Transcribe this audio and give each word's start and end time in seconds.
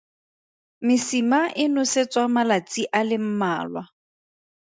Mesima 0.87 1.41
e 1.63 1.65
nosetswa 1.73 2.23
malatsi 2.35 2.83
a 2.99 3.01
le 3.07 3.17
mmalwa. 3.25 3.81